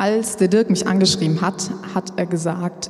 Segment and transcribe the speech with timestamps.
[0.00, 2.88] Als der Dirk mich angeschrieben hat, hat er gesagt,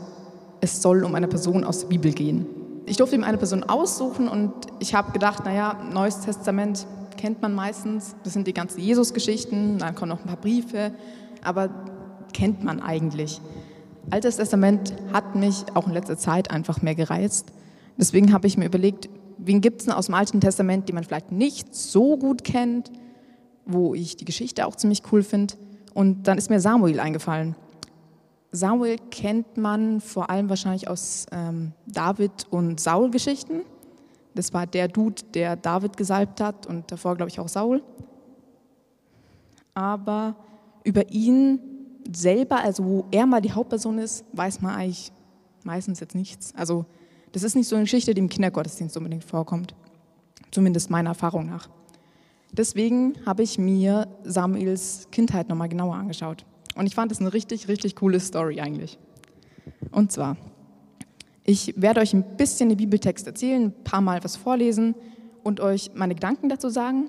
[0.60, 2.44] es soll um eine Person aus der Bibel gehen.
[2.84, 6.86] Ich durfte ihm eine Person aussuchen und ich habe gedacht, naja, Neues Testament
[7.16, 10.92] kennt man meistens, das sind die ganzen Jesus-Geschichten, dann kommen noch ein paar Briefe,
[11.42, 11.70] aber
[12.34, 13.40] kennt man eigentlich.
[14.10, 17.52] Altes Testament hat mich auch in letzter Zeit einfach mehr gereizt.
[17.96, 21.04] Deswegen habe ich mir überlegt, wen gibt es denn aus dem Alten Testament, die man
[21.04, 22.92] vielleicht nicht so gut kennt,
[23.64, 25.54] wo ich die Geschichte auch ziemlich cool finde.
[25.98, 27.56] Und dann ist mir Samuel eingefallen.
[28.52, 33.62] Samuel kennt man vor allem wahrscheinlich aus ähm, David und Saul-Geschichten.
[34.32, 37.82] Das war der Dude, der David gesalbt hat und davor, glaube ich, auch Saul.
[39.74, 40.36] Aber
[40.84, 41.58] über ihn
[42.14, 45.10] selber, also wo er mal die Hauptperson ist, weiß man eigentlich
[45.64, 46.54] meistens jetzt nichts.
[46.54, 46.86] Also
[47.32, 49.74] das ist nicht so eine Geschichte, die im Kindergottesdienst unbedingt vorkommt.
[50.52, 51.68] Zumindest meiner Erfahrung nach.
[52.52, 56.44] Deswegen habe ich mir Samuels Kindheit nochmal genauer angeschaut.
[56.74, 58.98] Und ich fand das eine richtig, richtig coole Story eigentlich.
[59.90, 60.36] Und zwar,
[61.44, 64.94] ich werde euch ein bisschen den Bibeltext erzählen, ein paar Mal was vorlesen
[65.42, 67.08] und euch meine Gedanken dazu sagen.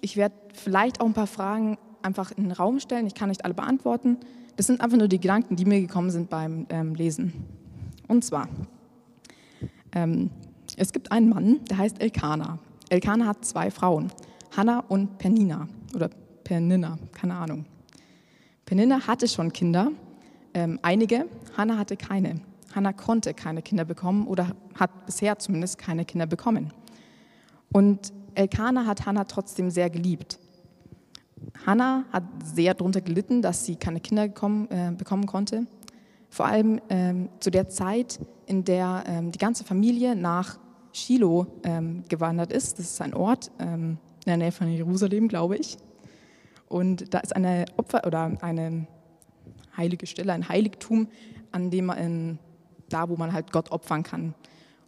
[0.00, 3.06] Ich werde vielleicht auch ein paar Fragen einfach in den Raum stellen.
[3.06, 4.18] Ich kann nicht alle beantworten.
[4.56, 7.32] Das sind einfach nur die Gedanken, die mir gekommen sind beim ähm, Lesen.
[8.08, 8.48] Und zwar,
[9.92, 10.30] ähm,
[10.76, 12.58] es gibt einen Mann, der heißt Elkanah.
[12.88, 14.12] Elkanah hat zwei Frauen,
[14.56, 16.08] Hannah und Pernina oder
[16.44, 17.66] Pernina, keine Ahnung.
[18.64, 19.92] Pernina hatte schon Kinder,
[20.54, 21.26] ähm, einige,
[21.56, 22.40] Hannah hatte keine.
[22.74, 26.72] Hannah konnte keine Kinder bekommen oder hat bisher zumindest keine Kinder bekommen.
[27.72, 30.38] Und Elkanah hat Hannah trotzdem sehr geliebt.
[31.66, 35.66] Hannah hat sehr darunter gelitten, dass sie keine Kinder bekommen, äh, bekommen konnte.
[36.28, 40.58] Vor allem ähm, zu der Zeit, in der ähm, die ganze Familie nach
[40.92, 42.78] Shiloh ähm, gewandert ist.
[42.78, 45.78] Das ist ein Ort ähm, in der Nähe von Jerusalem, glaube ich.
[46.68, 48.86] Und da ist eine Opfer oder eine
[49.76, 51.08] heilige Stelle, ein Heiligtum,
[51.52, 52.38] an dem man,
[52.88, 54.34] da wo man halt Gott opfern kann.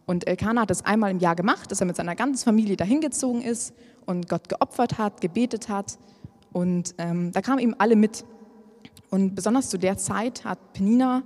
[0.05, 2.99] Und Elkanah hat das einmal im Jahr gemacht, dass er mit seiner ganzen Familie dahin
[2.99, 3.73] gezogen ist
[4.05, 5.97] und Gott geopfert hat, gebetet hat
[6.51, 8.25] und ähm, da kamen eben alle mit.
[9.09, 11.23] Und besonders zu der Zeit hat Penina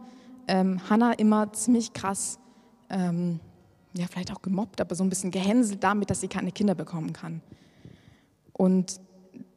[0.47, 2.39] ähm, Hannah immer ziemlich krass,
[2.89, 3.39] ähm,
[3.95, 7.13] ja, vielleicht auch gemobbt, aber so ein bisschen gehänselt damit, dass sie keine Kinder bekommen
[7.13, 7.41] kann.
[8.53, 8.99] Und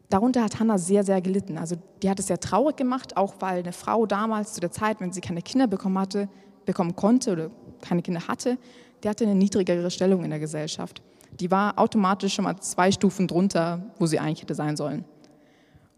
[0.08, 1.58] darunter hat Hannah sehr, sehr gelitten.
[1.58, 5.00] Also die hat es sehr traurig gemacht, auch weil eine Frau damals zu der Zeit,
[5.00, 6.28] wenn sie keine Kinder bekommen hatte,
[6.64, 8.58] bekommen konnte oder keine Kinder hatte,
[9.02, 11.02] die hatte eine niedrigere Stellung in der Gesellschaft.
[11.38, 15.04] Die war automatisch schon mal zwei Stufen drunter, wo sie eigentlich hätte sein sollen.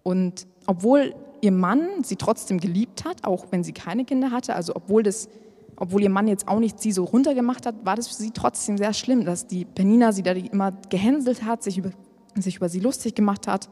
[0.03, 4.75] Und obwohl ihr Mann sie trotzdem geliebt hat, auch wenn sie keine Kinder hatte, also
[4.75, 5.29] obwohl, das,
[5.77, 8.77] obwohl ihr Mann jetzt auch nicht sie so runtergemacht hat, war das für sie trotzdem
[8.79, 11.91] sehr schlimm, dass die Penina sie da immer gehänselt hat, sich über,
[12.37, 13.69] sich über sie lustig gemacht hat.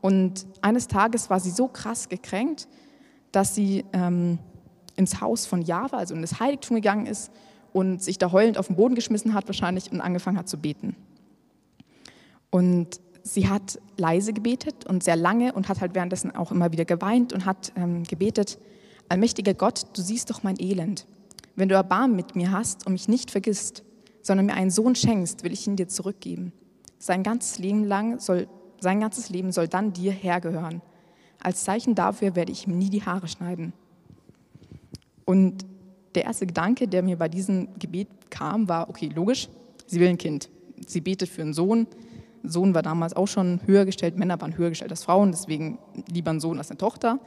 [0.00, 2.68] Und eines Tages war sie so krass gekränkt,
[3.32, 4.38] dass sie ähm,
[4.96, 7.30] ins Haus von Java, also in das Heiligtum gegangen ist
[7.72, 10.96] und sich da heulend auf den Boden geschmissen hat wahrscheinlich und angefangen hat zu beten.
[12.50, 16.84] Und sie hat leise gebetet und sehr lange und hat halt währenddessen auch immer wieder
[16.84, 18.58] geweint und hat ähm, gebetet,
[19.08, 21.06] allmächtiger Gott, du siehst doch mein Elend.
[21.54, 23.82] Wenn du Erbarmen mit mir hast und mich nicht vergisst,
[24.22, 26.52] sondern mir einen Sohn schenkst, will ich ihn dir zurückgeben.
[26.98, 28.48] Sein ganzes Leben lang soll,
[28.80, 30.82] sein ganzes Leben soll dann dir hergehören.
[31.40, 33.72] Als Zeichen dafür werde ich ihm nie die Haare schneiden.
[35.24, 35.66] Und
[36.14, 39.48] der erste Gedanke, der mir bei diesem Gebet kam, war, okay, logisch,
[39.86, 40.48] sie will ein Kind.
[40.86, 41.86] Sie betet für einen Sohn,
[42.42, 45.78] Sohn war damals auch schon höher gestellt, Männer waren höher gestellt als Frauen, deswegen
[46.08, 47.18] lieber ein Sohn als eine Tochter.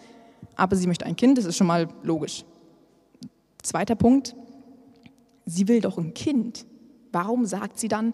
[0.55, 2.45] Aber sie möchte ein Kind, das ist schon mal logisch.
[3.61, 4.35] Zweiter Punkt,
[5.45, 6.65] sie will doch ein Kind.
[7.11, 8.13] Warum sagt sie dann,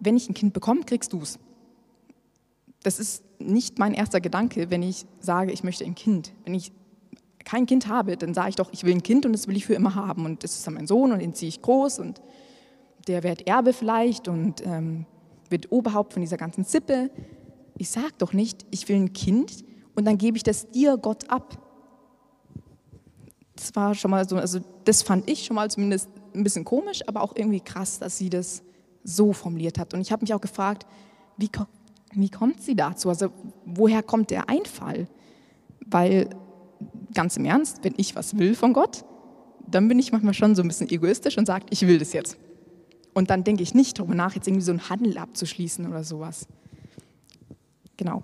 [0.00, 1.38] wenn ich ein Kind bekomme, kriegst du es?
[2.82, 6.32] Das ist nicht mein erster Gedanke, wenn ich sage, ich möchte ein Kind.
[6.44, 6.72] Wenn ich
[7.44, 9.66] kein Kind habe, dann sage ich doch, ich will ein Kind und das will ich
[9.66, 10.24] für immer haben.
[10.24, 12.20] Und das ist dann mein Sohn und den ziehe ich groß und
[13.06, 15.06] der wird Erbe vielleicht und ähm,
[15.50, 17.10] wird Oberhaupt von dieser ganzen Sippe.
[17.76, 19.64] Ich sage doch nicht, ich will ein Kind
[19.94, 21.58] und dann gebe ich das dir, Gott, ab.
[23.56, 27.06] Das war schon mal so, also das fand ich schon mal zumindest ein bisschen komisch,
[27.06, 28.62] aber auch irgendwie krass, dass sie das
[29.04, 29.94] so formuliert hat.
[29.94, 30.86] Und ich habe mich auch gefragt,
[31.36, 31.50] wie,
[32.12, 33.08] wie kommt sie dazu?
[33.08, 33.28] Also
[33.64, 35.06] woher kommt der Einfall?
[35.86, 36.30] Weil
[37.12, 39.04] ganz im Ernst, wenn ich was will von Gott,
[39.66, 42.36] dann bin ich manchmal schon so ein bisschen egoistisch und sage, ich will das jetzt.
[43.12, 46.46] Und dann denke ich nicht darüber nach, jetzt irgendwie so einen Handel abzuschließen oder sowas.
[47.96, 48.22] Genau.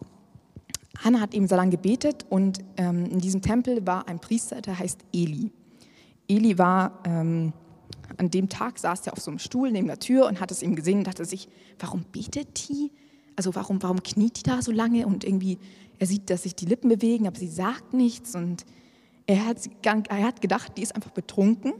[0.99, 4.79] Hannah hat eben so lange gebetet und ähm, in diesem Tempel war ein Priester, der
[4.79, 5.51] heißt Eli.
[6.29, 7.53] Eli war, ähm,
[8.21, 10.63] an dem Tag saß er auf so einem Stuhl neben der Tür und hat es
[10.63, 12.93] eben gesehen und dachte sich, warum betet die?
[13.35, 15.07] Also warum, warum kniet die da so lange?
[15.07, 15.59] Und irgendwie,
[15.99, 18.65] er sieht, dass sich die Lippen bewegen, aber sie sagt nichts und
[19.27, 21.73] Er hat, er hat gedacht, die ist einfach betrunken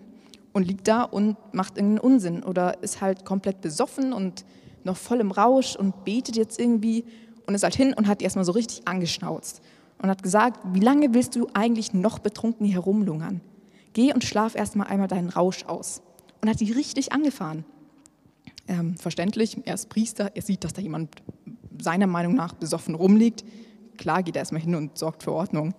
[0.53, 4.45] und liegt da und macht irgendeinen Unsinn oder ist halt komplett besoffen und
[4.85, 7.05] noch voll im Rausch und betet jetzt irgendwie
[7.47, 9.61] und ist halt hin und hat die erstmal so richtig angeschnauzt
[9.99, 13.41] und hat gesagt, wie lange willst du eigentlich noch betrunken herumlungern?
[13.93, 16.03] Geh und schlaf erstmal einmal deinen Rausch aus.
[16.41, 17.65] Und hat die richtig angefahren.
[18.69, 21.11] Ähm, verständlich, er ist Priester, er sieht, dass da jemand
[21.79, 23.45] seiner Meinung nach besoffen rumliegt.
[23.97, 25.75] Klar geht er erstmal hin und sorgt für Ordnung.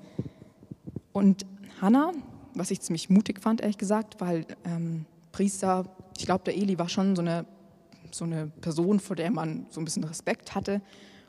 [1.13, 1.45] Und
[1.81, 2.11] Hannah,
[2.53, 5.85] was ich ziemlich mutig fand, ehrlich gesagt, weil ähm, Priester,
[6.17, 7.45] ich glaube, der Eli war schon so eine,
[8.11, 10.81] so eine Person, vor der man so ein bisschen Respekt hatte.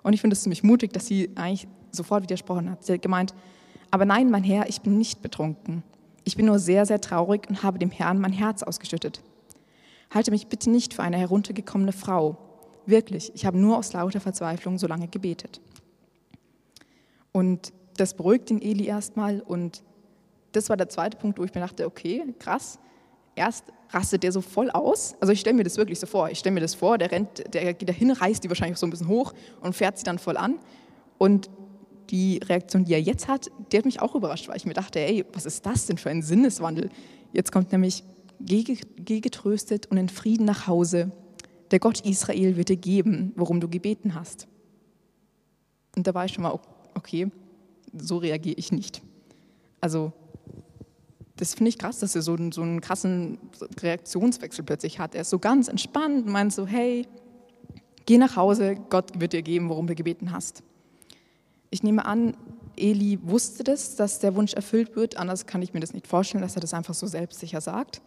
[0.03, 2.85] Und ich finde es ziemlich mutig, dass sie eigentlich sofort widersprochen hat.
[2.85, 3.35] Sie hat gemeint,
[3.91, 5.83] aber nein, mein Herr, ich bin nicht betrunken.
[6.25, 9.21] Ich bin nur sehr, sehr traurig und habe dem Herrn mein Herz ausgeschüttet.
[10.11, 12.37] Halte mich bitte nicht für eine heruntergekommene Frau.
[12.87, 15.61] Wirklich, ich habe nur aus lauter Verzweiflung so lange gebetet.
[17.33, 19.83] Und das beruhigt den Eli erstmal und
[20.53, 22.79] das war der zweite Punkt, wo ich mir dachte, okay, krass.
[23.35, 25.15] Erst rastet der so voll aus.
[25.21, 26.29] Also ich stelle mir das wirklich so vor.
[26.29, 28.91] Ich stelle mir das vor, der rennt, der geht dahin, reißt die wahrscheinlich so ein
[28.91, 29.33] bisschen hoch
[29.63, 30.59] und fährt sie dann voll an.
[31.17, 31.49] Und
[32.13, 35.01] die Reaktion, die er jetzt hat, die hat mich auch überrascht, weil ich mir dachte,
[35.01, 36.91] ey, was ist das denn für ein Sinneswandel?
[37.33, 38.05] Jetzt kommt nämlich,
[38.39, 38.63] geh,
[38.97, 41.11] geh getröstet und in Frieden nach Hause.
[41.71, 44.47] Der Gott Israel wird dir geben, worum du gebeten hast.
[45.97, 46.61] Und da war ich schon mal,
[46.95, 47.31] okay,
[47.97, 49.01] so reagiere ich nicht.
[49.81, 50.13] Also
[51.37, 53.39] das finde ich krass, dass er so, so einen krassen
[53.81, 55.15] Reaktionswechsel plötzlich hat.
[55.15, 57.09] Er ist so ganz entspannt und meint so, hey,
[58.05, 60.63] geh nach Hause, Gott wird dir geben, worum du gebeten hast.
[61.73, 62.37] Ich nehme an,
[62.77, 66.43] Eli wusste das, dass der Wunsch erfüllt wird, anders kann ich mir das nicht vorstellen,
[66.43, 68.03] dass er das einfach so selbstsicher sagt.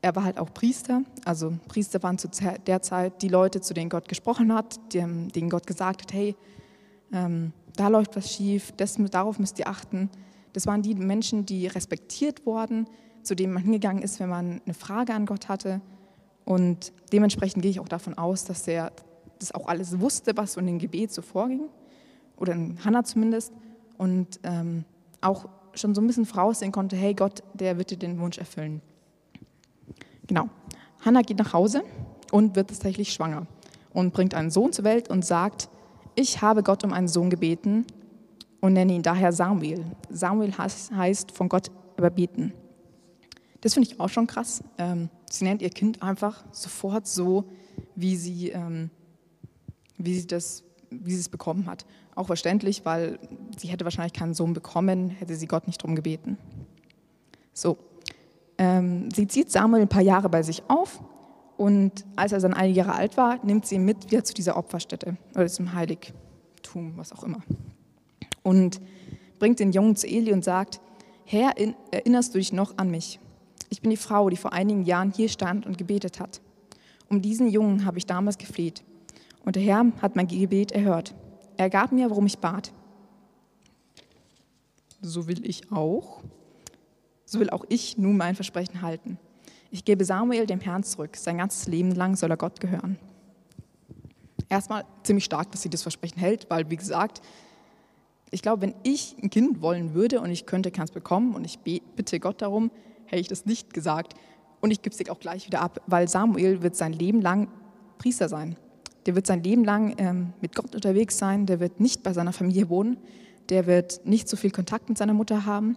[0.00, 2.28] Er war halt auch Priester, also Priester waren zu
[2.66, 6.36] der Zeit die Leute, zu denen Gott gesprochen hat, denen Gott gesagt hat, hey,
[7.12, 10.08] ähm, da läuft was schief, das, darauf müsst ihr achten.
[10.52, 12.86] Das waren die Menschen, die respektiert wurden,
[13.24, 15.80] zu denen man hingegangen ist, wenn man eine Frage an Gott hatte.
[16.44, 18.92] Und dementsprechend gehe ich auch davon aus, dass er
[19.40, 21.68] das auch alles wusste, was so in dem Gebet so vorging.
[22.36, 23.52] Oder in Hannah zumindest.
[23.96, 24.84] Und ähm,
[25.20, 28.80] auch schon so ein bisschen voraussehen konnte, hey Gott, der wird dir den Wunsch erfüllen.
[30.26, 30.48] Genau.
[31.04, 31.82] Hannah geht nach Hause
[32.30, 33.46] und wird tatsächlich schwanger
[33.92, 35.68] und bringt einen Sohn zur Welt und sagt,
[36.14, 37.86] ich habe Gott um einen Sohn gebeten
[38.60, 39.84] und nenne ihn daher Samuel.
[40.08, 42.52] Samuel heißt von Gott überbieten.
[43.60, 44.62] Das finde ich auch schon krass.
[44.78, 47.44] Ähm, sie nennt ihr Kind einfach sofort so,
[47.94, 48.90] wie sie, ähm,
[49.96, 50.64] wie sie das
[51.02, 51.86] wie sie es bekommen hat.
[52.14, 53.18] Auch verständlich, weil
[53.56, 56.38] sie hätte wahrscheinlich keinen Sohn bekommen, hätte sie Gott nicht darum gebeten.
[57.52, 57.78] So,
[58.58, 61.02] ähm, sie zieht Samuel ein paar Jahre bei sich auf
[61.56, 64.56] und als er dann einige Jahre alt war, nimmt sie ihn mit wieder zu dieser
[64.56, 67.42] Opferstätte oder zum Heiligtum, was auch immer
[68.44, 68.80] und
[69.40, 70.80] bringt den Jungen zu Eli und sagt,
[71.24, 71.54] Herr,
[71.90, 73.18] erinnerst du dich noch an mich?
[73.70, 76.40] Ich bin die Frau, die vor einigen Jahren hier stand und gebetet hat.
[77.08, 78.84] Um diesen Jungen habe ich damals gefleht.
[79.44, 81.14] Und der Herr hat mein Gebet erhört.
[81.56, 82.72] Er gab mir, worum ich bat.
[85.00, 86.22] So will ich auch.
[87.26, 89.18] So will auch ich nun mein Versprechen halten.
[89.70, 91.16] Ich gebe Samuel dem Herrn zurück.
[91.16, 92.98] Sein ganzes Leben lang soll er Gott gehören.
[94.48, 97.20] Erstmal ziemlich stark, dass sie das Versprechen hält, weil, wie gesagt,
[98.30, 101.58] ich glaube, wenn ich ein Kind wollen würde und ich könnte keins bekommen und ich
[101.60, 102.70] bitte Gott darum,
[103.06, 104.14] hätte ich das nicht gesagt.
[104.60, 107.48] Und ich gebe es dir auch gleich wieder ab, weil Samuel wird sein Leben lang
[107.98, 108.56] Priester sein.
[109.06, 112.32] Der wird sein Leben lang ähm, mit Gott unterwegs sein, der wird nicht bei seiner
[112.32, 112.96] Familie wohnen,
[113.48, 115.76] der wird nicht so viel Kontakt mit seiner Mutter haben,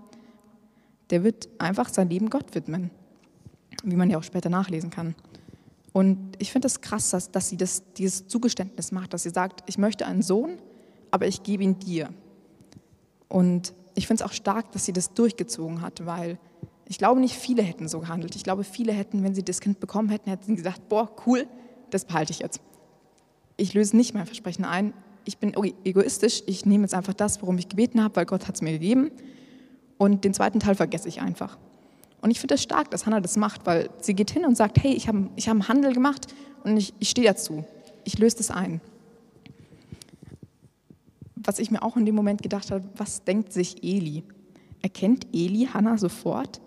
[1.10, 2.92] der wird einfach sein Leben Gott widmen,
[3.84, 5.16] wie man ja auch später nachlesen kann.
[5.94, 9.30] Und ich finde es das krass, dass, dass sie das, dieses Zugeständnis macht, dass sie
[9.30, 10.58] sagt, ich möchte einen Sohn,
[11.12, 12.10] aber ich gebe ihn dir.
[13.30, 16.38] Und ich finde es auch stark, dass sie das durchgezogen hat, weil
[16.86, 18.36] ich glaube, nicht viele hätten so gehandelt.
[18.36, 21.48] Ich glaube, viele hätten, wenn sie das Kind bekommen hätten, hätten gesagt, boah, cool,
[21.90, 22.62] das behalte ich jetzt.
[23.58, 24.94] Ich löse nicht mein Versprechen ein.
[25.26, 26.44] Ich bin egoistisch.
[26.46, 29.12] Ich nehme jetzt einfach das, worum ich gebeten habe, weil Gott hat es mir gegeben.
[29.98, 31.58] Und den zweiten Teil vergesse ich einfach.
[32.22, 34.56] Und ich finde es das stark, dass Hannah das macht, weil sie geht hin und
[34.56, 36.28] sagt, hey, ich habe ich hab einen Handel gemacht
[36.64, 37.66] und ich, ich stehe dazu.
[38.04, 38.80] Ich löse das ein
[41.48, 44.24] was ich mir auch in dem Moment gedacht habe, was denkt sich Eli?
[44.82, 46.62] Erkennt Eli Hannah sofort?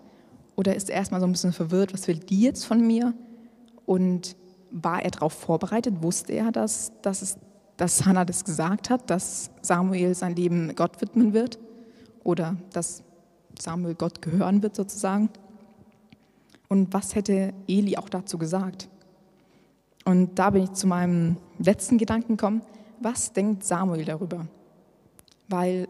[0.55, 3.13] Oder ist er erstmal so ein bisschen verwirrt, was will die jetzt von mir?
[3.85, 4.35] Und
[4.71, 6.01] war er darauf vorbereitet?
[6.01, 7.37] Wusste er, dass, dass, es,
[7.77, 11.59] dass Hannah das gesagt hat, dass Samuel sein Leben Gott widmen wird?
[12.23, 13.03] Oder dass
[13.59, 15.29] Samuel Gott gehören wird sozusagen?
[16.67, 18.89] Und was hätte Eli auch dazu gesagt?
[20.05, 22.61] Und da bin ich zu meinem letzten Gedanken gekommen.
[22.99, 24.47] Was denkt Samuel darüber?
[25.51, 25.87] weil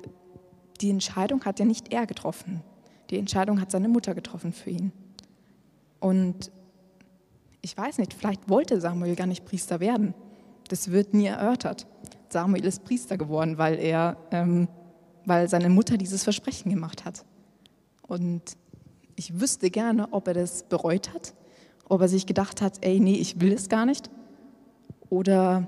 [0.82, 2.62] die Entscheidung hat ja nicht er getroffen.
[3.10, 4.92] Die Entscheidung hat seine Mutter getroffen für ihn.
[6.00, 6.52] Und
[7.62, 10.14] ich weiß nicht, vielleicht wollte Samuel gar nicht Priester werden.
[10.70, 11.88] Das wird nie erörtert.
[12.30, 14.68] Samuel ist Priester geworden, weil er, ähm,
[15.26, 17.26] weil seine Mutter dieses Versprechen gemacht hat.
[18.08, 18.42] Und
[19.16, 21.34] ich wüsste gerne, ob er das bereut hat,
[21.88, 24.10] ob er sich gedacht hat, ey, nee, ich will es gar nicht.
[25.10, 25.68] Oder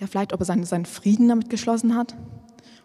[0.00, 2.14] ja, vielleicht, ob er seinen, seinen Frieden damit geschlossen hat.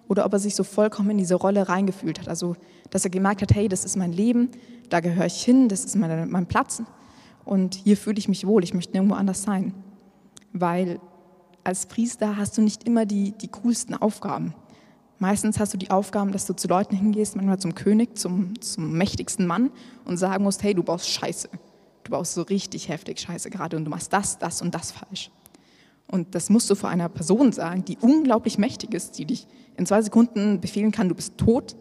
[0.07, 2.27] Oder ob er sich so vollkommen in diese Rolle reingefühlt hat.
[2.27, 2.55] Also,
[2.89, 4.49] dass er gemerkt hat, hey, das ist mein Leben,
[4.89, 6.81] da gehöre ich hin, das ist meine, mein Platz.
[7.49, 9.73] Und hier fühle ich mich wohl, ich möchte nirgendwo anders sein.
[10.53, 10.99] Weil
[11.63, 14.53] als Priester hast du nicht immer die, die coolsten Aufgaben.
[15.17, 18.91] Meistens hast du die Aufgaben, dass du zu Leuten hingehst, manchmal zum König, zum, zum
[18.91, 19.71] mächtigsten Mann
[20.05, 21.49] und sagen musst, hey, du baust Scheiße.
[22.03, 25.31] Du baust so richtig heftig Scheiße gerade und du machst das, das und das falsch.
[26.05, 29.87] Und das musst du vor einer Person sagen, die unglaublich mächtig ist, die dich in
[29.87, 31.75] zwei Sekunden befehlen kann, du bist tot.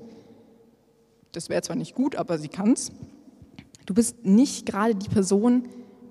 [1.32, 2.90] Das wäre zwar nicht gut, aber sie kann es.
[3.88, 5.66] Du bist nicht gerade die Person,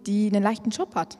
[0.07, 1.19] die einen leichten Job hat.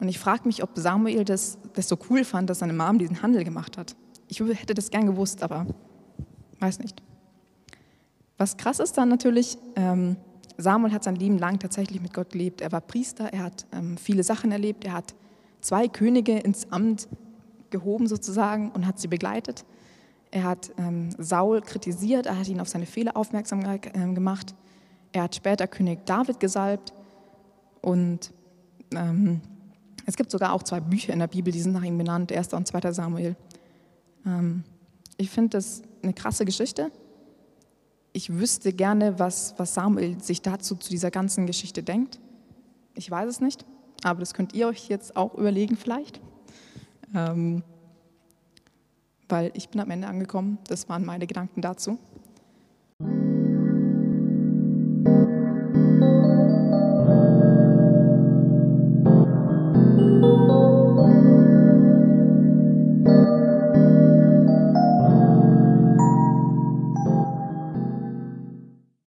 [0.00, 3.20] Und ich frage mich, ob Samuel das, das so cool fand, dass seine Mom diesen
[3.20, 3.96] Handel gemacht hat.
[4.26, 5.66] Ich hätte das gern gewusst, aber
[6.58, 7.02] weiß nicht.
[8.38, 10.16] Was krass ist dann natürlich, ähm,
[10.56, 12.62] Samuel hat sein Leben lang tatsächlich mit Gott gelebt.
[12.62, 15.14] Er war Priester, er hat ähm, viele Sachen erlebt, er hat
[15.60, 17.08] zwei Könige ins Amt
[17.68, 19.66] gehoben sozusagen und hat sie begleitet.
[20.30, 24.54] Er hat ähm, Saul kritisiert, er hat ihn auf seine Fehler aufmerksam äh, gemacht.
[25.12, 26.92] Er hat später König David gesalbt
[27.82, 28.32] und
[28.94, 29.40] ähm,
[30.06, 32.52] es gibt sogar auch zwei Bücher in der Bibel, die sind nach ihm benannt, 1.
[32.54, 32.92] und 2.
[32.92, 33.36] Samuel.
[34.26, 34.64] Ähm,
[35.16, 36.90] ich finde das eine krasse Geschichte.
[38.12, 42.18] Ich wüsste gerne, was, was Samuel sich dazu zu dieser ganzen Geschichte denkt.
[42.94, 43.64] Ich weiß es nicht,
[44.02, 46.20] aber das könnt ihr euch jetzt auch überlegen vielleicht.
[47.14, 47.62] Ähm,
[49.28, 50.58] weil ich bin am Ende angekommen.
[50.66, 51.98] Das waren meine Gedanken dazu.